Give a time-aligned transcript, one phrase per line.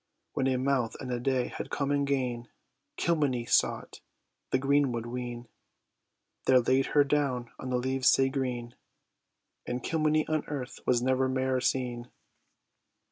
[0.33, 2.49] When a month and a day had come and gane,
[2.97, 4.01] Kilmeny sought
[4.49, 5.47] the green wood wene;
[6.47, 8.73] There laid her down on the leaves sae green,
[9.67, 12.09] And Kilmeny on earth was never mair seen.